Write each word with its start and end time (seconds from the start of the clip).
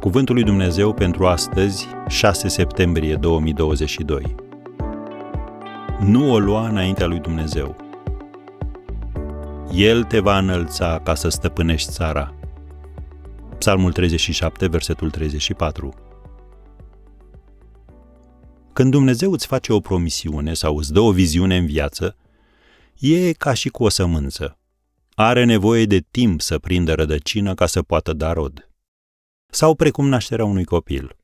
Cuvântul 0.00 0.34
lui 0.34 0.44
Dumnezeu 0.44 0.94
pentru 0.94 1.26
astăzi, 1.26 1.86
6 2.08 2.48
septembrie 2.48 3.14
2022. 3.14 4.34
Nu 6.00 6.32
o 6.32 6.38
lua 6.38 6.68
înaintea 6.68 7.06
lui 7.06 7.18
Dumnezeu. 7.18 7.76
El 9.72 10.04
te 10.04 10.20
va 10.20 10.38
înălța 10.38 11.00
ca 11.04 11.14
să 11.14 11.28
stăpânești 11.28 11.90
țara. 11.90 12.34
Psalmul 13.58 13.92
37, 13.92 14.66
versetul 14.66 15.10
34. 15.10 15.94
Când 18.72 18.90
Dumnezeu 18.90 19.32
îți 19.32 19.46
face 19.46 19.72
o 19.72 19.80
promisiune 19.80 20.54
sau 20.54 20.76
îți 20.76 20.92
dă 20.92 21.00
o 21.00 21.12
viziune 21.12 21.56
în 21.56 21.66
viață, 21.66 22.16
e 22.98 23.32
ca 23.32 23.52
și 23.52 23.68
cu 23.68 23.84
o 23.84 23.88
sămânță. 23.88 24.58
Are 25.14 25.44
nevoie 25.44 25.84
de 25.84 26.04
timp 26.10 26.40
să 26.40 26.58
prindă 26.58 26.94
rădăcină 26.94 27.54
ca 27.54 27.66
să 27.66 27.82
poată 27.82 28.12
da 28.12 28.32
rod 28.32 28.65
sau 29.56 29.74
precum 29.74 30.08
nașterea 30.08 30.44
unui 30.44 30.64
copil. 30.64 31.16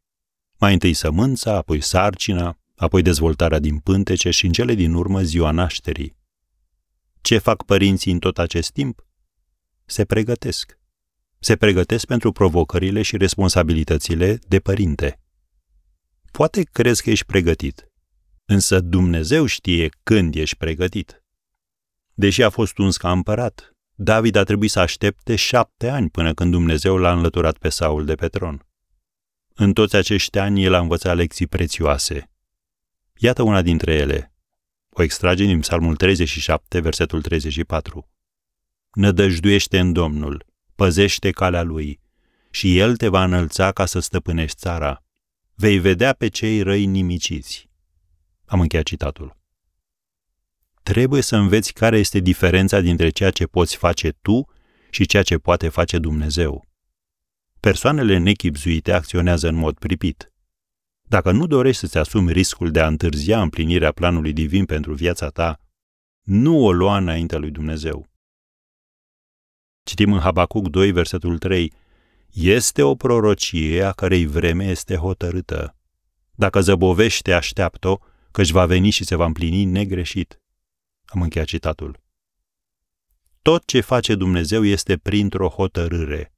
Mai 0.59 0.73
întâi 0.73 0.95
sămânța, 0.95 1.57
apoi 1.57 1.81
sarcina, 1.81 2.59
apoi 2.77 3.03
dezvoltarea 3.03 3.59
din 3.59 3.79
pântece 3.79 4.31
și 4.31 4.47
în 4.47 4.53
cele 4.53 4.75
din 4.75 4.95
urmă 4.95 5.23
ziua 5.23 5.51
nașterii. 5.51 6.17
Ce 7.21 7.39
fac 7.39 7.65
părinții 7.65 8.13
în 8.13 8.19
tot 8.19 8.39
acest 8.39 8.71
timp? 8.71 9.07
Se 9.85 10.05
pregătesc. 10.05 10.79
Se 11.39 11.57
pregătesc 11.57 12.07
pentru 12.07 12.33
provocările 12.33 13.03
și 13.03 13.17
responsabilitățile 13.17 14.39
de 14.49 14.61
părinte. 14.61 15.21
Poate 16.31 16.63
crezi 16.63 17.03
că 17.03 17.11
ești 17.11 17.27
pregătit, 17.27 17.93
însă 18.45 18.81
Dumnezeu 18.81 19.47
știe 19.47 19.89
când 20.03 20.35
ești 20.35 20.57
pregătit. 20.57 21.25
Deși 22.15 22.43
a 22.43 22.51
fost 22.51 22.79
uns 22.79 22.97
ca 22.97 23.11
împărat, 23.11 23.77
David 23.95 24.37
a 24.37 24.45
trebuit 24.45 24.71
să 24.71 24.81
aștepte 24.81 25.37
șapte 25.37 25.89
ani 25.89 26.11
până 26.11 26.35
când 26.35 26.51
Dumnezeu 26.51 26.97
l-a 26.97 27.13
înlăturat 27.13 27.59
pe 27.59 27.69
Saul 27.69 28.05
de 28.05 28.15
pe 28.15 28.29
tron. 28.29 28.67
În 29.55 29.73
toți 29.73 29.97
acești 29.97 30.39
ani 30.39 30.65
el 30.65 30.75
a 30.75 30.79
învățat 30.79 31.17
lecții 31.17 31.47
prețioase. 31.47 32.31
Iată 33.17 33.43
una 33.43 33.63
dintre 33.63 33.95
ele. 33.95 34.35
O 34.91 35.03
extrage 35.03 35.45
din 35.45 35.61
Psalmul 35.61 35.97
37, 35.97 36.81
versetul 36.81 37.23
34. 37.23 38.09
Nădăjduiește 38.93 39.79
în 39.79 39.93
Domnul, 39.93 40.47
păzește 40.75 41.31
calea 41.31 41.63
Lui 41.63 42.01
și 42.51 42.79
El 42.79 42.97
te 42.97 43.09
va 43.09 43.25
înălța 43.25 43.73
ca 43.73 43.87
să 43.87 43.99
stăpânești 43.99 44.59
țara. 44.59 45.05
Vei 45.55 45.79
vedea 45.79 46.13
pe 46.13 46.29
cei 46.29 46.63
răi 46.63 46.87
nimiciți. 46.87 47.71
Am 48.45 48.61
încheiat 48.61 48.85
citatul 48.85 49.42
trebuie 50.93 51.23
să 51.23 51.37
înveți 51.37 51.73
care 51.73 51.99
este 51.99 52.19
diferența 52.19 52.81
dintre 52.81 53.09
ceea 53.09 53.31
ce 53.31 53.47
poți 53.47 53.77
face 53.77 54.11
tu 54.11 54.49
și 54.91 55.07
ceea 55.07 55.23
ce 55.23 55.39
poate 55.39 55.69
face 55.69 55.99
Dumnezeu. 55.99 56.67
Persoanele 57.61 58.19
nechipzuite 58.19 58.93
acționează 58.93 59.49
în 59.49 59.55
mod 59.55 59.79
pripit. 59.79 60.33
Dacă 61.03 61.31
nu 61.31 61.47
dorești 61.47 61.81
să-ți 61.81 61.99
asumi 61.99 62.33
riscul 62.33 62.71
de 62.71 62.81
a 62.81 62.87
întârzia 62.87 63.43
împlinirea 63.43 63.93
planului 63.93 64.33
divin 64.33 64.65
pentru 64.65 64.95
viața 64.95 65.29
ta, 65.29 65.61
nu 66.23 66.65
o 66.65 66.73
lua 66.73 66.97
înaintea 66.97 67.39
lui 67.39 67.51
Dumnezeu. 67.51 68.07
Citim 69.83 70.13
în 70.13 70.21
Habacuc 70.21 70.69
2, 70.69 70.93
versetul 70.93 71.39
3, 71.39 71.73
Este 72.33 72.83
o 72.83 72.95
prorocie 72.95 73.83
a 73.83 73.93
cărei 73.93 74.27
vreme 74.27 74.65
este 74.65 74.97
hotărâtă. 74.97 75.77
Dacă 76.35 76.61
zăbovește, 76.61 77.33
așteaptă-o, 77.33 77.99
căci 78.31 78.51
va 78.51 78.67
veni 78.67 78.91
și 78.91 79.05
se 79.05 79.17
va 79.17 79.25
împlini 79.25 79.65
negreșit. 79.65 80.42
Am 81.13 81.23
încheiat 81.23 81.47
citatul. 81.47 82.01
Tot 83.43 83.65
ce 83.65 83.81
face 83.81 84.15
Dumnezeu 84.15 84.65
este 84.65 84.97
printr-o 84.97 85.49
hotărâre. 85.49 86.33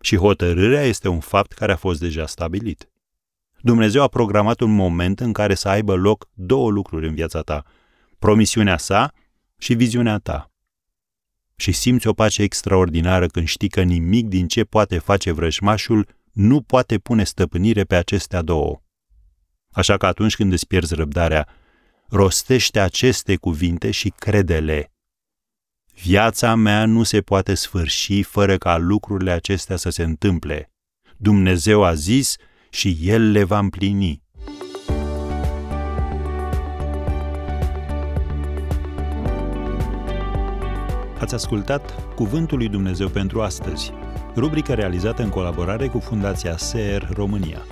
Și 0.00 0.16
hotărârea 0.16 0.82
este 0.82 1.08
un 1.08 1.20
fapt 1.20 1.52
care 1.52 1.72
a 1.72 1.76
fost 1.76 2.00
deja 2.00 2.26
stabilit. 2.26 2.88
Dumnezeu 3.60 4.02
a 4.02 4.08
programat 4.08 4.60
un 4.60 4.74
moment 4.74 5.20
în 5.20 5.32
care 5.32 5.54
să 5.54 5.68
aibă 5.68 5.94
loc 5.94 6.28
două 6.32 6.70
lucruri 6.70 7.08
în 7.08 7.14
viața 7.14 7.40
ta, 7.40 7.64
promisiunea 8.18 8.76
sa 8.76 9.12
și 9.58 9.74
viziunea 9.74 10.18
ta. 10.18 10.52
Și 11.56 11.72
simți 11.72 12.06
o 12.06 12.12
pace 12.12 12.42
extraordinară 12.42 13.26
când 13.26 13.46
știi 13.46 13.68
că 13.68 13.82
nimic 13.82 14.28
din 14.28 14.48
ce 14.48 14.64
poate 14.64 14.98
face 14.98 15.32
vrăjmașul 15.32 16.08
nu 16.32 16.62
poate 16.62 16.98
pune 16.98 17.24
stăpânire 17.24 17.84
pe 17.84 17.94
acestea 17.94 18.42
două. 18.42 18.82
Așa 19.70 19.96
că 19.96 20.06
atunci 20.06 20.36
când 20.36 20.52
îți 20.52 20.66
pierzi 20.66 20.94
răbdarea, 20.94 21.48
rostește 22.08 22.80
aceste 22.80 23.36
cuvinte 23.36 23.90
și 23.90 24.12
credele. 24.16 24.92
Viața 26.02 26.54
mea 26.54 26.86
nu 26.86 27.02
se 27.02 27.20
poate 27.20 27.54
sfârși 27.54 28.22
fără 28.22 28.56
ca 28.56 28.76
lucrurile 28.76 29.30
acestea 29.30 29.76
să 29.76 29.90
se 29.90 30.02
întâmple. 30.02 30.72
Dumnezeu 31.16 31.84
a 31.84 31.94
zis 31.94 32.36
și 32.70 32.98
El 33.00 33.30
le 33.30 33.44
va 33.44 33.58
împlini. 33.58 34.22
Ați 41.18 41.34
ascultat 41.34 42.14
Cuvântul 42.14 42.58
lui 42.58 42.68
Dumnezeu 42.68 43.08
pentru 43.08 43.42
astăzi, 43.42 43.92
rubrica 44.36 44.74
realizată 44.74 45.22
în 45.22 45.28
colaborare 45.28 45.88
cu 45.88 45.98
Fundația 45.98 46.56
SER 46.56 47.08
România. 47.12 47.62